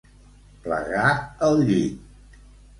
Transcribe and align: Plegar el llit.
Plegar 0.63 1.13
el 1.51 1.63
llit. 1.71 2.43